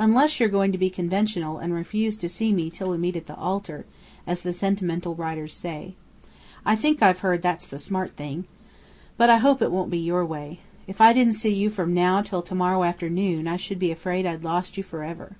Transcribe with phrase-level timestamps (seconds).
[0.00, 3.26] "Unless you're going to be conventional and refuse to see me till we 'meet at
[3.28, 3.86] the altar,'
[4.26, 5.94] as the sentimental writers say.
[6.66, 8.46] I think I've heard that's the smart thing.
[9.16, 10.58] But I hope it won't be your way.
[10.88, 14.26] If I didn't see you from now till to morrow afternoon I should be afraid
[14.26, 15.36] I'd lost you for ever."